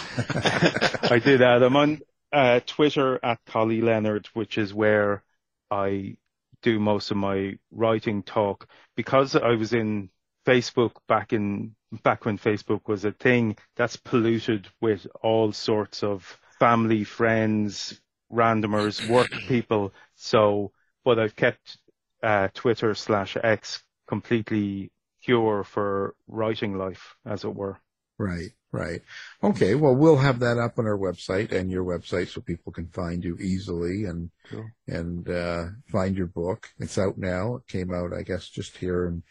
[1.14, 1.62] I do that.
[1.62, 2.01] I'm on
[2.32, 5.22] uh, Twitter at Collie Leonard, which is where
[5.70, 6.16] I
[6.62, 8.68] do most of my writing talk.
[8.97, 10.09] Because I was in
[10.47, 16.38] Facebook back in back when Facebook was a thing, that's polluted with all sorts of
[16.59, 18.01] family, friends,
[18.32, 19.92] randomers, work people.
[20.14, 20.72] So,
[21.05, 21.78] but I've kept
[22.22, 24.90] uh, Twitter slash X completely
[25.22, 27.78] pure for writing life, as it were.
[28.18, 28.51] Right.
[28.72, 29.03] Right.
[29.40, 29.76] Okay.
[29.76, 33.22] Well, we'll have that up on our website and your website so people can find
[33.22, 34.66] you easily and, cool.
[34.88, 36.70] and, uh, find your book.
[36.80, 37.57] It's out now.
[37.57, 39.22] It came out, I guess, just here in,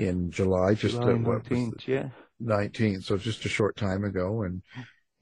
[0.00, 2.08] in July, just July 19th, yeah.
[2.42, 3.04] 19th.
[3.04, 4.62] So just a short time ago and,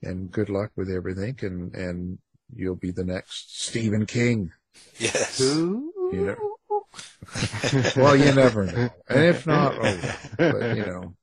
[0.02, 2.18] and good luck with everything and, and
[2.54, 4.52] you'll be the next Stephen King.
[4.98, 5.38] Yes.
[5.38, 5.92] Who?
[6.12, 6.82] You know?
[7.96, 8.88] well, you never know.
[9.08, 10.16] And if not, oh well.
[10.38, 11.14] But, you know,